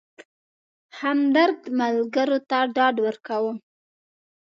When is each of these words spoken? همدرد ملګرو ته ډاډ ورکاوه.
همدرد 0.99 1.59
ملګرو 1.79 2.37
ته 2.49 2.59
ډاډ 2.75 2.95
ورکاوه. 3.05 3.53